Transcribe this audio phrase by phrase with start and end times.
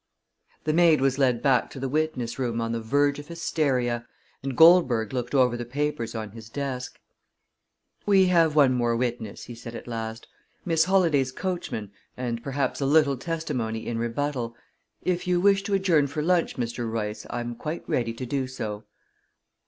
[0.63, 4.07] The maid was led back to the witness room on the verge of hysteria,
[4.41, 6.99] and Goldberg looked over the papers on his desk.
[8.07, 10.27] "We have one more witness," he said at last,
[10.65, 14.55] "Miss Holladay's coachman, and perhaps a little testimony in rebuttal.
[15.03, 16.89] If you wish to adjourn for lunch, Mr.
[16.91, 18.85] Royce, I'm quite ready to do so."